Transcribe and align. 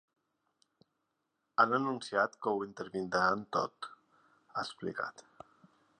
Han 1.63 1.77
anunciat 1.79 2.39
que 2.47 2.55
ho 2.55 2.65
intervindran 2.69 3.47
tot, 3.59 3.93
ha 4.55 4.65
explicat. 4.67 5.27